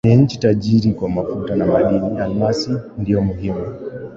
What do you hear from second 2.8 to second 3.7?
ndiyo muhimu